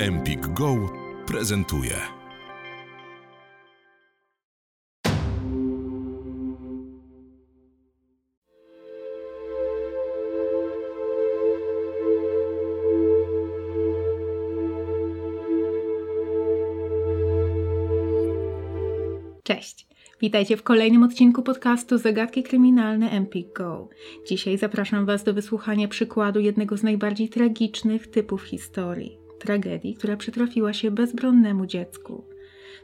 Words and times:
Empik 0.00 0.46
Go 0.46 0.90
prezentuje. 1.26 1.90
Cześć. 19.42 19.86
Witajcie 20.20 20.56
w 20.56 20.62
kolejnym 20.62 21.02
odcinku 21.02 21.42
podcastu 21.42 21.98
Zagadki 21.98 22.42
kryminalne 22.42 23.10
Empik 23.10 23.52
Go. 23.52 23.88
Dzisiaj 24.28 24.58
zapraszam 24.58 25.06
Was 25.06 25.24
do 25.24 25.34
wysłuchania 25.34 25.88
przykładu 25.88 26.40
jednego 26.40 26.76
z 26.76 26.82
najbardziej 26.82 27.28
tragicznych 27.28 28.06
typów 28.10 28.42
historii 28.42 29.19
tragedii, 29.40 29.94
która 29.94 30.16
przytrafiła 30.16 30.72
się 30.72 30.90
bezbronnemu 30.90 31.66
dziecku. 31.66 32.24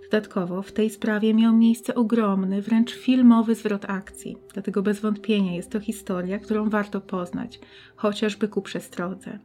Dodatkowo 0.03 0.63
w 0.63 0.73
tej 0.73 0.91
sprawie 0.91 1.35
miał 1.35 1.57
miejsce 1.57 1.95
ogromny, 1.95 2.63
wręcz 2.63 2.93
filmowy 2.95 3.55
zwrot 3.55 3.85
akcji, 3.85 4.37
dlatego 4.55 4.83
bez 4.83 5.01
wątpienia 5.01 5.55
jest 5.55 5.71
to 5.71 5.81
historia, 5.81 6.39
którą 6.39 6.71
warto 6.71 7.01
poznać, 7.01 7.61
chociażby 7.97 8.49
ku 8.49 8.63
przestrodze. 8.63 9.39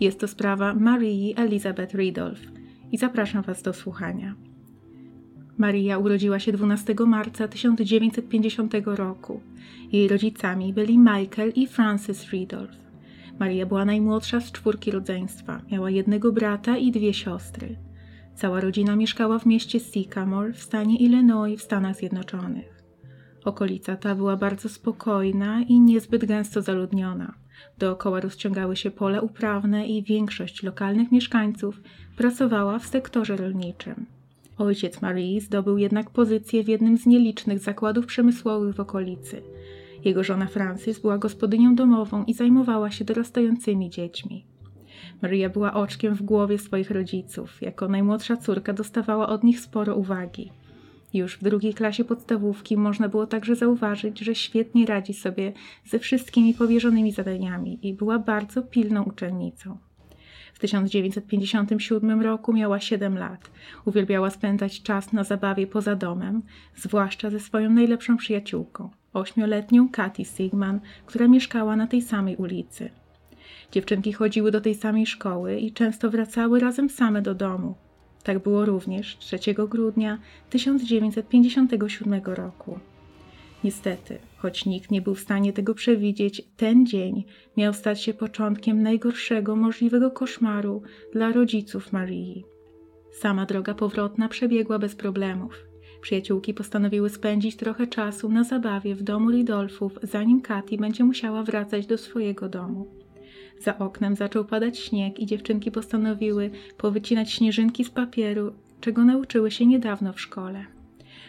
Jest 0.00 0.20
to 0.20 0.28
sprawa 0.28 0.74
Marii 0.74 1.34
Elizabeth 1.36 1.94
Ridolf 1.94 2.40
i 2.92 2.98
zapraszam 2.98 3.42
Was 3.42 3.62
do 3.62 3.72
słuchania. 3.72 4.34
Maria 5.58 5.98
urodziła 5.98 6.38
się 6.38 6.52
12 6.52 6.94
marca 7.06 7.48
1950 7.48 8.74
roku. 8.84 9.40
Jej 9.92 10.08
rodzicami 10.08 10.72
byli 10.72 10.98
Michael 10.98 11.52
i 11.54 11.66
Frances 11.66 12.30
Ridolf. 12.30 12.87
Maria 13.38 13.66
była 13.66 13.84
najmłodsza 13.84 14.40
z 14.40 14.52
czwórki 14.52 14.90
rodzeństwa. 14.90 15.62
Miała 15.70 15.90
jednego 15.90 16.32
brata 16.32 16.76
i 16.76 16.90
dwie 16.90 17.14
siostry. 17.14 17.76
Cała 18.34 18.60
rodzina 18.60 18.96
mieszkała 18.96 19.38
w 19.38 19.46
mieście 19.46 19.80
Sycamore 19.80 20.52
w 20.52 20.62
stanie 20.62 20.96
Illinois 20.98 21.60
w 21.60 21.64
Stanach 21.64 21.96
Zjednoczonych. 21.96 22.82
Okolica 23.44 23.96
ta 23.96 24.14
była 24.14 24.36
bardzo 24.36 24.68
spokojna 24.68 25.62
i 25.62 25.80
niezbyt 25.80 26.24
gęsto 26.24 26.62
zaludniona. 26.62 27.34
Dookoła 27.78 28.20
rozciągały 28.20 28.76
się 28.76 28.90
pola 28.90 29.20
uprawne 29.20 29.86
i 29.86 30.02
większość 30.02 30.62
lokalnych 30.62 31.12
mieszkańców 31.12 31.80
pracowała 32.16 32.78
w 32.78 32.86
sektorze 32.86 33.36
rolniczym. 33.36 34.06
Ojciec 34.58 35.02
Marii 35.02 35.40
zdobył 35.40 35.78
jednak 35.78 36.10
pozycję 36.10 36.64
w 36.64 36.68
jednym 36.68 36.98
z 36.98 37.06
nielicznych 37.06 37.58
zakładów 37.58 38.06
przemysłowych 38.06 38.74
w 38.74 38.80
okolicy. 38.80 39.42
Jego 40.04 40.24
żona 40.24 40.46
Francis 40.46 40.98
była 40.98 41.18
gospodynią 41.18 41.74
domową 41.74 42.24
i 42.24 42.34
zajmowała 42.34 42.90
się 42.90 43.04
dorastającymi 43.04 43.90
dziećmi. 43.90 44.44
Maria 45.22 45.48
była 45.48 45.74
oczkiem 45.74 46.14
w 46.14 46.22
głowie 46.22 46.58
swoich 46.58 46.90
rodziców. 46.90 47.62
Jako 47.62 47.88
najmłodsza 47.88 48.36
córka 48.36 48.72
dostawała 48.72 49.28
od 49.28 49.44
nich 49.44 49.60
sporo 49.60 49.94
uwagi. 49.94 50.50
Już 51.14 51.38
w 51.38 51.44
drugiej 51.44 51.74
klasie 51.74 52.04
podstawówki 52.04 52.76
można 52.76 53.08
było 53.08 53.26
także 53.26 53.56
zauważyć, 53.56 54.18
że 54.18 54.34
świetnie 54.34 54.86
radzi 54.86 55.14
sobie 55.14 55.52
ze 55.86 55.98
wszystkimi 55.98 56.54
powierzonymi 56.54 57.12
zadaniami 57.12 57.78
i 57.82 57.94
była 57.94 58.18
bardzo 58.18 58.62
pilną 58.62 59.02
uczennicą. 59.02 59.78
W 60.58 60.60
1957 60.60 62.20
roku 62.22 62.52
miała 62.52 62.80
7 62.80 63.18
lat. 63.18 63.50
Uwielbiała 63.84 64.30
spędzać 64.30 64.82
czas 64.82 65.12
na 65.12 65.24
zabawie 65.24 65.66
poza 65.66 65.96
domem, 65.96 66.42
zwłaszcza 66.76 67.30
ze 67.30 67.40
swoją 67.40 67.70
najlepszą 67.70 68.16
przyjaciółką, 68.16 68.90
ośmioletnią 69.12 69.88
Katy 69.88 70.24
Sigman, 70.24 70.80
która 71.06 71.28
mieszkała 71.28 71.76
na 71.76 71.86
tej 71.86 72.02
samej 72.02 72.36
ulicy. 72.36 72.90
Dziewczynki 73.72 74.12
chodziły 74.12 74.50
do 74.50 74.60
tej 74.60 74.74
samej 74.74 75.06
szkoły 75.06 75.58
i 75.58 75.72
często 75.72 76.10
wracały 76.10 76.60
razem 76.60 76.90
same 76.90 77.22
do 77.22 77.34
domu. 77.34 77.74
Tak 78.22 78.38
było 78.38 78.64
również 78.64 79.16
3 79.18 79.38
grudnia 79.68 80.18
1957 80.50 82.20
roku. 82.24 82.78
Niestety, 83.64 84.18
choć 84.36 84.66
nikt 84.66 84.90
nie 84.90 85.02
był 85.02 85.14
w 85.14 85.20
stanie 85.20 85.52
tego 85.52 85.74
przewidzieć, 85.74 86.42
ten 86.56 86.86
dzień 86.86 87.24
miał 87.56 87.74
stać 87.74 88.02
się 88.02 88.14
początkiem 88.14 88.82
najgorszego 88.82 89.56
możliwego 89.56 90.10
koszmaru 90.10 90.82
dla 91.12 91.32
rodziców 91.32 91.92
Marii. 91.92 92.44
Sama 93.12 93.46
droga 93.46 93.74
powrotna 93.74 94.28
przebiegła 94.28 94.78
bez 94.78 94.94
problemów. 94.94 95.64
Przyjaciółki 96.00 96.54
postanowiły 96.54 97.10
spędzić 97.10 97.56
trochę 97.56 97.86
czasu 97.86 98.28
na 98.28 98.44
zabawie 98.44 98.94
w 98.94 99.02
domu 99.02 99.30
Ridolfów, 99.30 99.98
zanim 100.02 100.40
Katy 100.40 100.76
będzie 100.76 101.04
musiała 101.04 101.42
wracać 101.42 101.86
do 101.86 101.98
swojego 101.98 102.48
domu. 102.48 102.86
Za 103.60 103.78
oknem 103.78 104.16
zaczął 104.16 104.44
padać 104.44 104.78
śnieg 104.78 105.20
i 105.20 105.26
dziewczynki 105.26 105.70
postanowiły 105.70 106.50
powycinać 106.76 107.32
śnieżynki 107.32 107.84
z 107.84 107.90
papieru, 107.90 108.52
czego 108.80 109.04
nauczyły 109.04 109.50
się 109.50 109.66
niedawno 109.66 110.12
w 110.12 110.20
szkole. 110.20 110.77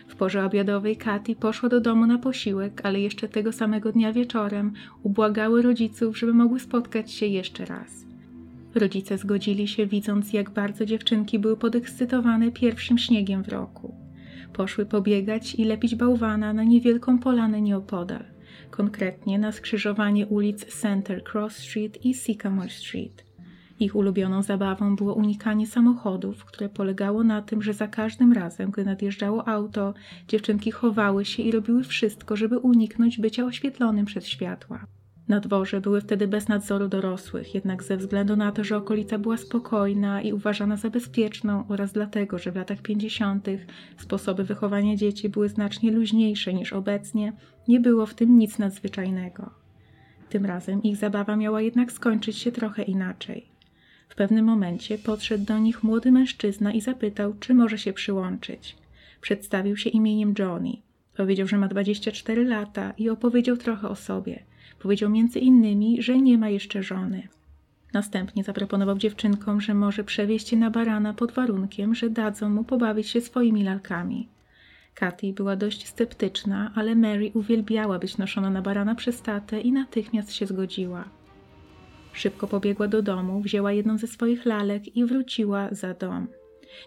W 0.08 0.16
porze 0.16 0.46
obiadowej 0.46 0.98
Katy 0.98 1.36
poszła 1.36 1.70
do 1.70 1.82
domu 1.82 2.06
na 2.06 2.18
posiłek, 2.18 2.82
ale 2.84 3.00
jeszcze 3.00 3.28
tego 3.28 3.52
samego 3.52 3.92
dnia 3.92 4.14
wieczorem 4.14 4.74
ubłagały 5.04 5.62
rodziców, 5.62 6.18
żeby 6.18 6.34
mogły 6.34 6.60
spotkać 6.60 7.12
się 7.12 7.26
jeszcze 7.26 7.66
raz. 7.66 8.06
Rodzice 8.76 9.18
zgodzili 9.18 9.68
się, 9.68 9.88
widząc, 9.88 10.34
jak 10.34 10.50
bardzo 10.50 10.86
dziewczynki 10.86 11.40
były 11.40 11.58
podekscytowane 11.58 12.52
pierwszym 12.52 12.98
śniegiem 12.98 13.44
w 13.44 13.48
roku. 13.48 13.96
Poszły 14.54 14.86
pobiegać 14.86 15.56
i 15.56 15.66
lepić 15.66 15.96
bałwana 15.96 16.54
na 16.54 16.64
niewielką 16.64 17.20
polanę 17.20 17.62
nieopodal, 17.62 18.24
konkretnie 18.72 19.40
na 19.40 19.52
skrzyżowanie 19.52 20.28
ulic 20.28 20.66
Center 20.66 21.24
Cross 21.34 21.56
Street 21.56 22.06
i 22.06 22.14
Sycamore 22.14 22.70
Street. 22.70 23.29
Ich 23.80 23.96
ulubioną 23.96 24.42
zabawą 24.42 24.96
było 24.96 25.14
unikanie 25.14 25.68
samochodów, 25.68 26.46
które 26.46 26.70
polegało 26.70 27.24
na 27.24 27.42
tym, 27.42 27.62
że 27.62 27.74
za 27.74 27.88
każdym 27.88 28.34
razem, 28.34 28.72
gdy 28.72 28.86
nadjeżdżało 28.86 29.48
auto, 29.48 29.94
dziewczynki 30.28 30.72
chowały 30.72 31.26
się 31.26 31.44
i 31.44 31.52
robiły 31.52 31.84
wszystko, 31.84 32.36
żeby 32.36 32.58
uniknąć 32.58 33.20
bycia 33.20 33.46
oświetlonym 33.46 34.06
przez 34.06 34.28
światła. 34.28 34.86
Na 35.28 35.40
dworze 35.40 35.82
były 35.82 36.02
wtedy 36.02 36.28
bez 36.28 36.48
nadzoru 36.48 36.88
dorosłych, 36.88 37.56
jednak 37.56 37.84
ze 37.84 37.98
względu 37.98 38.36
na 38.36 38.52
to, 38.52 38.64
że 38.64 38.78
okolica 38.78 39.20
była 39.20 39.38
spokojna 39.38 40.22
i 40.22 40.34
uważana 40.34 40.78
za 40.78 40.90
bezpieczną 40.90 41.64
oraz 41.68 41.92
dlatego, 41.92 42.38
że 42.38 42.52
w 42.52 42.56
latach 42.56 42.82
50. 42.82 43.48
sposoby 43.98 44.44
wychowania 44.44 44.96
dzieci 44.96 45.30
były 45.30 45.50
znacznie 45.50 45.92
luźniejsze 45.92 46.54
niż 46.54 46.74
obecnie, 46.74 47.34
nie 47.68 47.80
było 47.80 48.06
w 48.06 48.14
tym 48.14 48.38
nic 48.38 48.60
nadzwyczajnego. 48.60 49.50
Tym 50.30 50.46
razem 50.46 50.84
ich 50.84 50.98
zabawa 50.98 51.36
miała 51.36 51.62
jednak 51.62 51.92
skończyć 51.92 52.38
się 52.38 52.52
trochę 52.52 52.84
inaczej. 52.84 53.59
W 54.10 54.16
pewnym 54.16 54.46
momencie 54.46 54.98
podszedł 54.98 55.46
do 55.46 55.60
nich 55.60 55.84
młody 55.84 56.12
mężczyzna 56.12 56.74
i 56.74 56.82
zapytał, 56.82 57.34
czy 57.40 57.54
może 57.54 57.78
się 57.78 57.94
przyłączyć. 57.94 58.76
Przedstawił 59.22 59.78
się 59.78 59.90
imieniem 59.90 60.34
Johnny. 60.40 60.78
Powiedział, 61.18 61.48
że 61.48 61.58
ma 61.58 61.68
24 61.68 62.46
lata 62.46 62.94
i 62.98 63.10
opowiedział 63.10 63.58
trochę 63.58 63.90
o 63.90 63.96
sobie. 63.96 64.44
Powiedział 64.80 65.10
między 65.10 65.40
innymi, 65.40 66.02
że 66.02 66.22
nie 66.22 66.38
ma 66.38 66.50
jeszcze 66.50 66.84
żony. 66.84 67.28
Następnie 67.94 68.44
zaproponował 68.44 68.98
dziewczynkom, 68.98 69.62
że 69.62 69.74
może 69.74 70.04
przewieźć 70.04 70.52
je 70.52 70.58
na 70.58 70.70
barana 70.70 71.14
pod 71.14 71.32
warunkiem, 71.32 71.96
że 71.96 72.10
dadzą 72.10 72.50
mu 72.50 72.64
pobawić 72.64 73.08
się 73.08 73.22
swoimi 73.22 73.64
lalkami. 73.64 74.28
Katy 74.94 75.34
była 75.34 75.56
dość 75.56 75.88
sceptyczna, 75.88 76.72
ale 76.76 76.96
Mary 76.96 77.32
uwielbiała 77.34 78.00
być 78.00 78.18
noszona 78.18 78.50
na 78.50 78.62
barana 78.62 78.96
przez 78.96 79.22
tatę 79.22 79.62
i 79.62 79.72
natychmiast 79.72 80.34
się 80.34 80.46
zgodziła. 80.48 81.19
Szybko 82.14 82.48
pobiegła 82.48 82.88
do 82.88 83.02
domu, 83.02 83.42
wzięła 83.42 83.72
jedną 83.74 83.98
ze 83.98 84.08
swoich 84.08 84.46
lalek 84.46 84.96
i 84.96 85.06
wróciła 85.06 85.70
za 85.72 85.94
dom. 85.94 86.28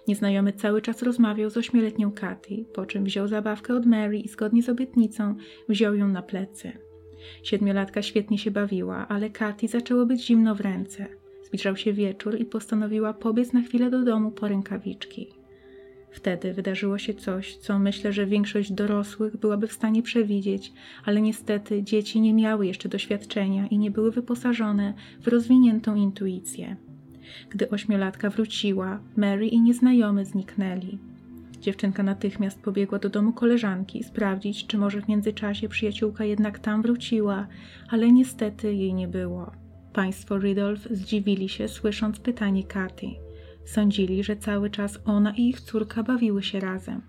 Nieznajomy 0.09 0.53
cały 0.53 0.83
czas 0.83 1.03
rozmawiał 1.03 1.51
z 1.51 1.57
ośmioletnią 1.57 2.13
Katy, 2.13 2.65
po 2.75 2.87
czym 2.87 3.05
wziął 3.05 3.29
zabawkę 3.29 3.75
od 3.75 3.87
Mary 3.87 4.19
i 4.19 4.29
zgodnie 4.29 4.63
z 4.63 4.69
obietnicą 4.69 5.35
wziął 5.69 5.95
ją 5.95 6.09
na 6.09 6.23
plecy. 6.23 6.73
Siedmiolatka 7.43 8.03
świetnie 8.03 8.39
się 8.39 8.51
bawiła, 8.51 9.09
ale 9.09 9.31
Katy 9.31 9.69
zaczęło 9.69 10.07
być 10.07 10.27
zimno 10.27 10.55
w 10.55 10.61
ręce. 10.61 11.07
Zbliżał 11.43 11.77
się 11.77 11.93
wieczór 11.93 12.41
i 12.41 12.45
postanowiła 12.45 13.15
pobiec 13.15 13.53
na 13.53 13.63
chwilę 13.63 13.91
do 13.91 14.03
domu 14.05 14.31
po 14.31 14.49
rękawiczki. 14.49 15.42
Wtedy 16.13 16.53
wydarzyło 16.53 16.99
się 16.99 17.15
coś, 17.15 17.57
co 17.57 17.79
myślę, 17.79 18.13
że 18.13 18.27
większość 18.27 18.73
dorosłych 18.73 19.37
byłaby 19.37 19.67
w 19.67 19.73
stanie 19.73 20.03
przewidzieć, 20.03 20.73
ale 21.05 21.21
niestety 21.21 21.83
dzieci 21.83 22.21
nie 22.21 22.35
miały 22.35 22.67
jeszcze 22.67 22.89
doświadczenia 22.89 23.67
i 23.67 23.79
nie 23.79 23.91
były 23.91 24.11
wyposażone 24.11 24.95
w 25.21 25.29
rozwiniętą 25.29 25.95
intuicję. 25.95 26.77
Gdy 27.51 27.71
ośmiolatka 27.71 28.31
wróciła, 28.31 29.01
Mary 29.17 29.47
i 29.47 29.61
nieznajomy 29.61 30.25
zniknęli. 30.25 30.99
Dziewczynka 31.61 32.03
natychmiast 32.03 32.63
pobiegła 32.63 32.99
do 32.99 33.09
domu 33.09 33.33
koleżanki 33.33 34.05
sprawdzić, 34.05 34.67
czy 34.67 34.79
może 34.79 35.01
w 35.01 35.09
międzyczasie 35.09 35.69
przyjaciółka 35.69 36.25
jednak 36.25 36.59
tam 36.59 36.83
wróciła, 36.83 37.47
ale 37.89 38.13
niestety 38.13 38.75
jej 38.75 38.95
nie 38.95 39.09
było. 39.09 39.51
Państwo 39.93 40.39
Ridolf 40.39 40.89
zdziwili 40.91 41.49
się, 41.49 41.69
słysząc 41.69 42.21
pytanie 42.21 42.65
Katy. 42.65 43.22
Sądzili, 43.65 44.25
że 44.25 44.37
cały 44.37 44.71
czas 44.71 44.99
ona 45.05 45.35
i 45.37 45.49
ich 45.49 45.61
córka 45.61 46.03
bawiły 46.03 46.43
się 46.43 46.61
razem. 46.61 47.03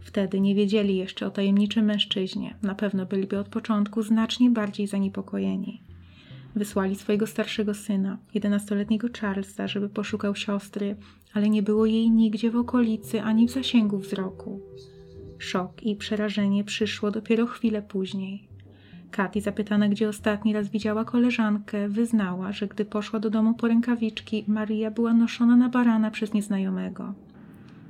Wtedy 0.00 0.40
nie 0.40 0.54
wiedzieli 0.54 0.96
jeszcze 0.96 1.26
o 1.26 1.30
tajemniczym 1.30 1.84
mężczyźnie, 1.84 2.56
na 2.62 2.74
pewno 2.74 3.06
byliby 3.06 3.38
od 3.38 3.48
początku 3.48 4.02
znacznie 4.02 4.50
bardziej 4.50 4.86
zaniepokojeni. 4.86 5.82
Wysłali 6.56 6.96
swojego 6.96 7.26
starszego 7.26 7.74
syna, 7.74 8.18
11-letniego 8.34 9.08
Charlesa, 9.20 9.68
żeby 9.68 9.88
poszukał 9.88 10.34
siostry, 10.34 10.96
ale 11.32 11.50
nie 11.50 11.62
było 11.62 11.86
jej 11.86 12.10
nigdzie 12.10 12.50
w 12.50 12.56
okolicy 12.56 13.22
ani 13.22 13.48
w 13.48 13.50
zasięgu 13.50 13.98
wzroku. 13.98 14.60
Szok 15.38 15.82
i 15.82 15.96
przerażenie 15.96 16.64
przyszło 16.64 17.10
dopiero 17.10 17.46
chwilę 17.46 17.82
później. 17.82 18.49
Katy, 19.10 19.40
zapytana, 19.40 19.88
gdzie 19.88 20.08
ostatni 20.08 20.52
raz 20.52 20.68
widziała 20.68 21.04
koleżankę, 21.04 21.88
wyznała, 21.88 22.52
że 22.52 22.66
gdy 22.68 22.84
poszła 22.84 23.20
do 23.20 23.30
domu 23.30 23.54
po 23.54 23.68
rękawiczki, 23.68 24.44
Maria 24.48 24.90
była 24.90 25.14
noszona 25.14 25.56
na 25.56 25.68
barana 25.68 26.10
przez 26.10 26.32
nieznajomego. 26.32 27.14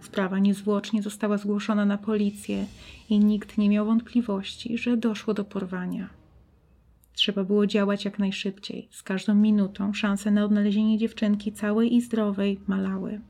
Sprawa 0.00 0.38
niezwłocznie 0.38 1.02
została 1.02 1.38
zgłoszona 1.38 1.84
na 1.84 1.98
policję 1.98 2.66
i 3.10 3.18
nikt 3.18 3.58
nie 3.58 3.68
miał 3.68 3.86
wątpliwości, 3.86 4.78
że 4.78 4.96
doszło 4.96 5.34
do 5.34 5.44
porwania. 5.44 6.08
Trzeba 7.12 7.44
było 7.44 7.66
działać 7.66 8.04
jak 8.04 8.18
najszybciej. 8.18 8.88
Z 8.90 9.02
każdą 9.02 9.34
minutą 9.34 9.92
szanse 9.92 10.30
na 10.30 10.44
odnalezienie 10.44 10.98
dziewczynki 10.98 11.52
całej 11.52 11.94
i 11.94 12.00
zdrowej 12.00 12.60
malały. 12.66 13.20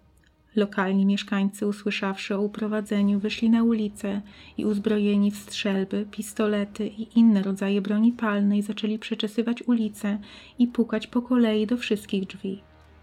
Lokalni 0.57 1.07
mieszkańcy, 1.07 1.67
usłyszawszy 1.67 2.37
o 2.37 2.41
uprowadzeniu, 2.41 3.21
wyszli 3.21 3.51
na 3.51 3.63
ulicę 3.63 4.21
i 4.59 4.65
uzbrojeni 4.65 5.31
w 5.31 5.37
strzelby, 5.37 6.07
pistolety 6.11 6.87
i 6.87 7.19
inne 7.19 7.43
rodzaje 7.43 7.81
broni 7.81 8.13
palnej 8.13 8.63
zaczęli 8.63 8.99
przeczesywać 8.99 9.63
ulice 9.63 10.19
i 10.59 10.67
pukać 10.67 11.07
po 11.07 11.23
kolei 11.23 11.67
do 11.67 11.77
wszystkich 11.77 12.27
drzwi. 12.27 12.63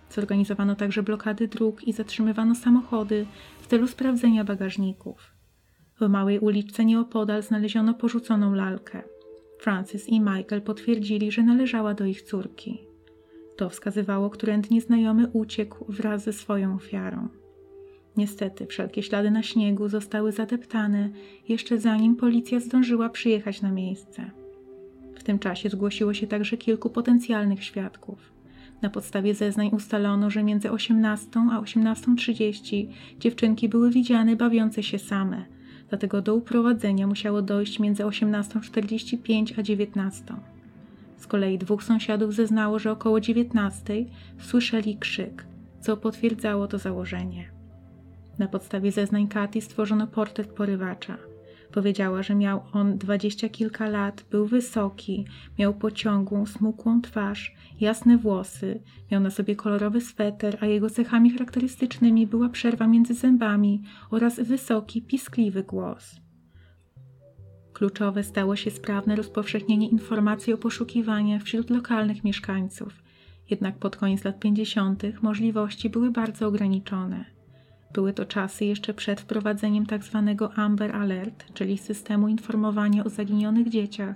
Zorganizowano 0.09 0.75
także 0.75 1.03
blokady 1.03 1.47
dróg 1.47 1.83
i 1.83 1.93
zatrzymywano 1.93 2.55
samochody 2.55 3.25
w 3.61 3.67
celu 3.67 3.87
sprawdzenia 3.87 4.43
bagażników. 4.43 5.31
W 5.99 6.07
małej 6.07 6.39
uliczce 6.39 6.85
nieopodal 6.85 7.43
znaleziono 7.43 7.93
porzuconą 7.93 8.53
lalkę. 8.53 9.03
Francis 9.59 10.09
i 10.09 10.19
Michael 10.19 10.61
potwierdzili, 10.61 11.31
że 11.31 11.43
należała 11.43 11.93
do 11.93 12.05
ich 12.05 12.21
córki. 12.21 12.86
To 13.57 13.69
wskazywało, 13.69 14.29
którędy 14.29 14.67
nieznajomy 14.71 15.27
uciekł 15.27 15.85
wraz 15.89 16.23
ze 16.23 16.33
swoją 16.33 16.75
ofiarą. 16.75 17.27
Niestety, 18.17 18.65
wszelkie 18.65 19.03
ślady 19.03 19.31
na 19.31 19.43
śniegu 19.43 19.89
zostały 19.89 20.31
zadeptane 20.31 21.09
jeszcze 21.49 21.79
zanim 21.79 22.15
policja 22.15 22.59
zdążyła 22.59 23.09
przyjechać 23.09 23.61
na 23.61 23.71
miejsce. 23.71 24.31
W 25.15 25.23
tym 25.23 25.39
czasie 25.39 25.69
zgłosiło 25.69 26.13
się 26.13 26.27
także 26.27 26.57
kilku 26.57 26.89
potencjalnych 26.89 27.63
świadków. 27.63 28.33
Na 28.81 28.89
podstawie 28.89 29.35
zeznań 29.35 29.69
ustalono, 29.73 30.29
że 30.29 30.43
między 30.43 30.71
18 30.71 31.29
a 31.51 31.61
18.30 31.61 32.87
dziewczynki 33.19 33.69
były 33.69 33.91
widziane 33.91 34.35
bawiące 34.35 34.83
się 34.83 34.99
same, 34.99 35.45
dlatego 35.89 36.21
do 36.21 36.35
uprowadzenia 36.35 37.07
musiało 37.07 37.41
dojść 37.41 37.79
między 37.79 38.03
18.45 38.03 39.59
a 39.59 39.63
19. 39.63 40.23
Z 41.17 41.27
kolei 41.27 41.57
dwóch 41.57 41.83
sąsiadów 41.83 42.33
zeznało, 42.33 42.79
że 42.79 42.91
około 42.91 43.19
19 43.19 44.05
słyszeli 44.39 44.97
krzyk, 44.97 45.45
co 45.79 45.97
potwierdzało 45.97 46.67
to 46.67 46.77
założenie. 46.77 47.51
Na 48.39 48.47
podstawie 48.47 48.91
zeznań 48.91 49.27
Katy 49.27 49.61
stworzono 49.61 50.07
portret 50.07 50.47
porywacza. 50.47 51.17
Powiedziała, 51.71 52.23
że 52.23 52.35
miał 52.35 52.61
on 52.73 52.97
dwadzieścia 52.97 53.49
kilka 53.49 53.89
lat, 53.89 54.25
był 54.31 54.45
wysoki, 54.45 55.25
miał 55.59 55.73
pociągłą, 55.73 56.45
smukłą 56.45 57.01
twarz, 57.01 57.55
jasne 57.79 58.17
włosy, 58.17 58.81
miał 59.11 59.21
na 59.21 59.29
sobie 59.29 59.55
kolorowy 59.55 60.01
sweter, 60.01 60.57
a 60.61 60.65
jego 60.65 60.89
cechami 60.89 61.31
charakterystycznymi 61.31 62.27
była 62.27 62.49
przerwa 62.49 62.87
między 62.87 63.13
zębami 63.13 63.81
oraz 64.09 64.39
wysoki, 64.39 65.01
piskliwy 65.01 65.63
głos. 65.63 66.26
Kluczowe 67.77 68.23
stało 68.23 68.55
się 68.55 68.71
sprawne 68.71 69.15
rozpowszechnienie 69.15 69.89
informacji 69.89 70.53
o 70.53 70.57
poszukiwaniach 70.57 71.43
wśród 71.43 71.69
lokalnych 71.69 72.23
mieszkańców. 72.23 72.93
Jednak 73.49 73.75
pod 73.77 73.95
koniec 73.95 74.23
lat 74.23 74.39
50. 74.39 75.03
możliwości 75.21 75.89
były 75.89 76.11
bardzo 76.11 76.47
ograniczone. 76.47 77.25
Były 77.93 78.13
to 78.13 78.25
czasy 78.25 78.65
jeszcze 78.65 78.93
przed 78.93 79.21
wprowadzeniem 79.21 79.85
tzw. 79.85 80.35
Tak 80.39 80.59
Amber 80.59 80.95
Alert, 80.95 81.53
czyli 81.53 81.77
systemu 81.77 82.27
informowania 82.27 83.03
o 83.03 83.09
zaginionych 83.09 83.69
dzieciach, 83.69 84.15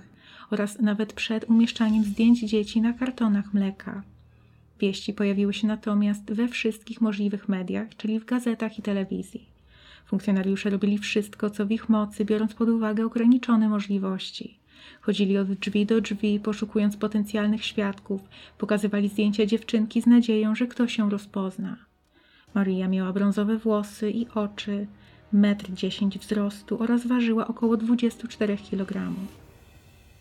oraz 0.50 0.78
nawet 0.78 1.12
przed 1.12 1.44
umieszczaniem 1.44 2.04
zdjęć 2.04 2.40
dzieci 2.40 2.80
na 2.80 2.92
kartonach 2.92 3.54
mleka. 3.54 4.02
Wieści 4.80 5.12
pojawiły 5.12 5.54
się 5.54 5.66
natomiast 5.66 6.32
we 6.32 6.48
wszystkich 6.48 7.00
możliwych 7.00 7.48
mediach, 7.48 7.96
czyli 7.96 8.20
w 8.20 8.24
gazetach 8.24 8.78
i 8.78 8.82
telewizji. 8.82 9.51
Funkcjonariusze 10.06 10.70
robili 10.70 10.98
wszystko, 10.98 11.50
co 11.50 11.66
w 11.66 11.70
ich 11.70 11.88
mocy, 11.88 12.24
biorąc 12.24 12.54
pod 12.54 12.68
uwagę 12.68 13.06
ograniczone 13.06 13.68
możliwości. 13.68 14.58
Chodzili 15.00 15.38
od 15.38 15.52
drzwi 15.52 15.86
do 15.86 16.00
drzwi, 16.00 16.40
poszukując 16.40 16.96
potencjalnych 16.96 17.64
świadków, 17.64 18.20
pokazywali 18.58 19.08
zdjęcia 19.08 19.46
dziewczynki 19.46 20.02
z 20.02 20.06
nadzieją, 20.06 20.54
że 20.54 20.66
ktoś 20.66 20.98
ją 20.98 21.10
rozpozna. 21.10 21.76
Maria 22.54 22.88
miała 22.88 23.12
brązowe 23.12 23.58
włosy 23.58 24.10
i 24.10 24.26
oczy, 24.34 24.86
metr 25.32 25.72
dziesięć 25.72 26.18
wzrostu 26.18 26.82
oraz 26.82 27.06
ważyła 27.06 27.48
około 27.48 27.76
24 27.76 28.56
kg. 28.56 29.12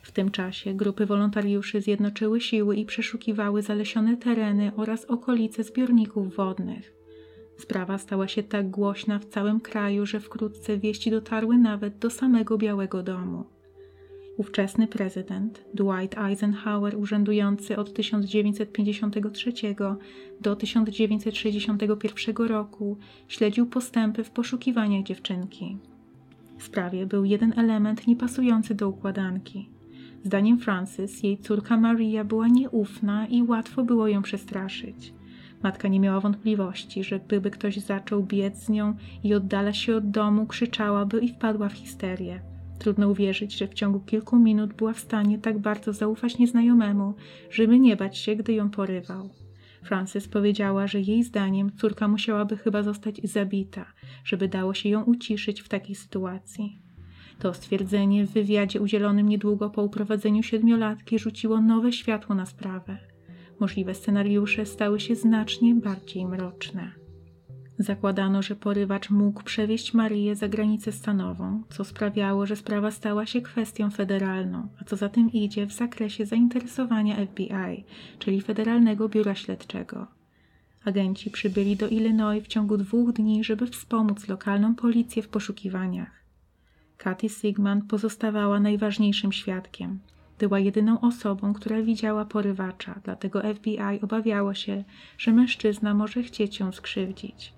W 0.01 0.12
tym 0.12 0.31
czasie 0.31 0.74
grupy 0.74 1.06
wolontariuszy 1.06 1.81
zjednoczyły 1.81 2.42
siły 2.42 2.75
i 2.75 2.86
przeszukiwały 2.86 3.62
zalesione 3.62 4.18
tereny 4.18 4.72
oraz 4.75 5.06
okolice 5.06 5.63
zbiorników 5.63 6.36
wodnych. 6.36 7.00
Sprawa 7.61 7.97
stała 7.97 8.27
się 8.27 8.43
tak 8.43 8.69
głośna 8.69 9.19
w 9.19 9.25
całym 9.25 9.59
kraju, 9.59 10.05
że 10.05 10.19
wkrótce 10.19 10.77
wieści 10.77 11.11
dotarły 11.11 11.57
nawet 11.57 11.97
do 11.97 12.09
samego 12.09 12.57
Białego 12.57 13.03
Domu. 13.03 13.43
Ówczesny 14.37 14.87
prezydent 14.87 15.65
Dwight 15.73 16.17
Eisenhower, 16.17 16.97
urzędujący 16.97 17.77
od 17.77 17.93
1953 17.93 19.53
do 20.41 20.55
1961 20.55 22.47
roku, 22.47 22.97
śledził 23.27 23.65
postępy 23.65 24.23
w 24.23 24.31
poszukiwaniach 24.31 25.03
dziewczynki. 25.03 25.77
W 26.57 26.63
sprawie 26.63 27.05
był 27.05 27.25
jeden 27.25 27.59
element 27.59 28.07
niepasujący 28.07 28.75
do 28.75 28.89
układanki. 28.89 29.69
Zdaniem 30.23 30.59
Francis, 30.59 31.23
jej 31.23 31.37
córka 31.37 31.77
Maria 31.77 32.23
była 32.23 32.47
nieufna 32.47 33.27
i 33.27 33.43
łatwo 33.43 33.83
było 33.83 34.07
ją 34.07 34.21
przestraszyć. 34.21 35.13
Matka 35.63 35.87
nie 35.87 35.99
miała 35.99 36.19
wątpliwości, 36.19 37.03
że 37.03 37.19
gdyby 37.19 37.51
ktoś 37.51 37.77
zaczął 37.77 38.23
biec 38.23 38.57
z 38.57 38.69
nią 38.69 38.95
i 39.23 39.33
oddala 39.33 39.73
się 39.73 39.95
od 39.95 40.11
domu, 40.11 40.45
krzyczałaby 40.45 41.19
i 41.19 41.29
wpadła 41.29 41.69
w 41.69 41.73
histerię. 41.73 42.41
Trudno 42.79 43.09
uwierzyć, 43.09 43.57
że 43.57 43.67
w 43.67 43.73
ciągu 43.73 43.99
kilku 43.99 44.39
minut 44.39 44.73
była 44.73 44.93
w 44.93 44.99
stanie 44.99 45.39
tak 45.39 45.59
bardzo 45.59 45.93
zaufać 45.93 46.37
nieznajomemu, 46.37 47.13
żeby 47.51 47.79
nie 47.79 47.95
bać 47.95 48.17
się, 48.17 48.35
gdy 48.35 48.53
ją 48.53 48.69
porywał. 48.69 49.29
Frances 49.83 50.27
powiedziała, 50.27 50.87
że 50.87 50.99
jej 50.99 51.23
zdaniem 51.23 51.71
córka 51.77 52.07
musiałaby 52.07 52.57
chyba 52.57 52.83
zostać 52.83 53.21
zabita, 53.23 53.85
żeby 54.23 54.47
dało 54.47 54.73
się 54.73 54.89
ją 54.89 55.03
uciszyć 55.03 55.61
w 55.61 55.69
takiej 55.69 55.95
sytuacji. 55.95 56.81
To 57.39 57.53
stwierdzenie 57.53 58.25
w 58.25 58.31
wywiadzie 58.31 58.81
udzielonym 58.81 59.30
niedługo 59.30 59.69
po 59.69 59.83
uprowadzeniu 59.83 60.44
siedmiolatki 60.44 61.19
rzuciło 61.19 61.61
nowe 61.61 61.94
światło 61.94 62.35
na 62.35 62.45
sprawę. 62.45 63.10
Możliwe 63.61 63.95
scenariusze 63.95 64.65
stały 64.65 64.99
się 64.99 65.15
znacznie 65.15 65.75
bardziej 65.75 66.25
mroczne. 66.25 66.91
Zakładano, 67.80 68.41
że 68.41 68.56
porywacz 68.56 69.09
mógł 69.09 69.44
przewieźć 69.44 69.94
Marię 69.94 70.35
za 70.35 70.47
granicę 70.47 70.91
stanową, 70.91 71.63
co 71.69 71.83
sprawiało, 71.83 72.45
że 72.45 72.56
sprawa 72.56 72.91
stała 72.91 73.25
się 73.25 73.41
kwestią 73.41 73.91
federalną, 73.91 74.68
a 74.81 74.83
co 74.83 74.95
za 74.95 75.09
tym 75.09 75.31
idzie 75.31 75.65
w 75.65 75.71
zakresie 75.71 76.25
zainteresowania 76.25 77.25
FBI, 77.25 77.83
czyli 78.19 78.41
Federalnego 78.41 79.09
Biura 79.09 79.35
Śledczego. 79.35 80.07
Agenci 80.85 81.31
przybyli 81.31 81.75
do 81.75 81.87
Illinois 81.87 82.44
w 82.44 82.47
ciągu 82.47 82.77
dwóch 82.77 83.13
dni, 83.13 83.44
żeby 83.44 83.68
wspomóc 83.68 84.27
lokalną 84.27 84.75
policję 84.75 85.23
w 85.23 85.27
poszukiwaniach. 85.27 86.23
Kathy 86.97 87.30
Sigman 87.30 87.81
pozostawała 87.81 88.59
najważniejszym 88.59 89.31
świadkiem. 89.31 89.99
Była 90.42 90.60
jedyną 90.60 91.02
osobą, 91.02 91.54
która 91.54 91.81
widziała 91.81 92.26
porywacza, 92.26 93.00
dlatego 93.04 93.42
FBI 93.56 94.02
obawiało 94.02 94.54
się, 94.54 94.83
że 95.18 95.31
mężczyzna 95.31 95.94
może 95.94 96.24
chcieć 96.24 96.60
ją 96.60 96.71
skrzywdzić. 96.71 97.54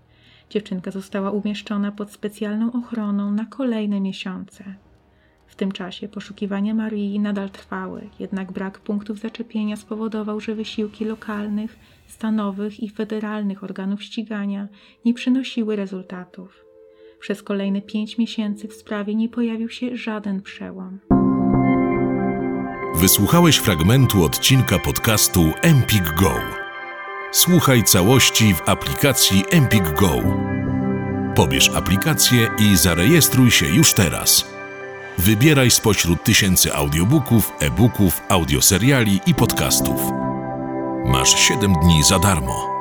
Dziewczynka 0.50 0.92
została 0.92 1.32
umieszczona 1.32 1.92
pod 1.92 2.12
specjalną 2.12 2.72
ochroną 2.72 3.32
na 3.32 3.46
kolejne 3.46 4.02
miesiące. 4.02 4.76
W 5.48 5.56
tym 5.56 5.72
czasie 5.72 6.08
poszukiwania 6.08 6.74
Marii 6.74 7.20
nadal 7.20 7.50
trwały, 7.50 8.10
jednak 8.20 8.52
brak 8.52 8.80
punktów 8.80 9.20
zaczepienia 9.20 9.76
spowodował, 9.76 10.40
że 10.40 10.56
wysiłki 10.56 11.06
lokalnych, 11.06 11.80
stanowych 12.08 12.84
i 12.84 12.90
federalnych 12.90 13.64
organów 13.64 14.04
ścigania 14.04 14.68
nie 15.06 15.14
przynosiły 15.14 15.76
rezultatów. 15.76 16.66
Przez 17.20 17.44
kolejne 17.44 17.82
pięć 17.82 18.18
miesięcy 18.18 18.68
w 18.68 18.74
sprawie 18.74 19.16
nie 19.16 19.30
pojawił 19.30 19.70
się 19.70 19.98
żaden 19.98 20.42
przełom. 20.42 21.23
Wysłuchałeś 23.04 23.58
fragmentu 23.58 24.24
odcinka 24.24 24.80
podcastu 24.80 25.54
Empik 25.62 26.04
Go. 26.04 26.34
Słuchaj 27.32 27.84
całości 27.84 28.54
w 28.54 28.70
aplikacji 28.70 29.44
Empik 29.52 29.94
Go. 29.94 30.12
Pobierz 31.36 31.70
aplikację 31.70 32.50
i 32.60 32.78
zarejestruj 32.78 33.52
się 33.52 33.66
już 33.66 33.94
teraz. 33.94 34.46
Wybieraj 35.18 35.72
spośród 35.72 36.24
tysięcy 36.24 36.74
audiobooków, 36.74 37.52
e-booków, 37.60 38.22
audioseriali 38.30 39.20
i 39.26 39.36
podcastów. 39.36 40.02
Masz 41.06 41.40
7 41.40 41.74
dni 41.74 42.04
za 42.04 42.20
darmo. 42.20 42.73